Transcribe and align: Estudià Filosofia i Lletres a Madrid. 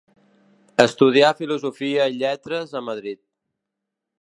Estudià 0.83 1.29
Filosofia 1.41 2.07
i 2.15 2.17
Lletres 2.23 2.75
a 2.81 2.85
Madrid. 2.89 3.21